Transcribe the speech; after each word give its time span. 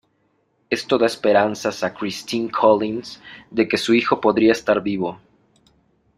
Esto 0.75 0.97
da 0.97 1.05
esperanzas 1.05 1.83
a 1.83 1.93
Christine 1.93 2.49
Collins 2.49 3.21
de 3.51 3.67
que 3.67 3.77
su 3.77 3.93
hijo 3.93 4.19
podría 4.19 4.51
estar 4.53 4.81
vivo. 4.81 5.19